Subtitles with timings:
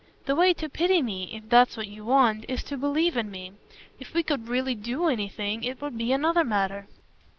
[0.25, 3.51] The way to pity me if that's what you want is to believe in me.
[3.99, 6.87] If we could really DO anything it would be another matter."